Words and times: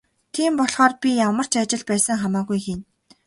Тийм 0.33 0.51
болохоор 0.59 0.91
би 1.01 1.09
ямар 1.29 1.47
ч 1.51 1.53
ажил 1.61 1.81
байсан 1.89 2.17
хамаагүй 2.21 2.59
хийнэ. 2.65 2.83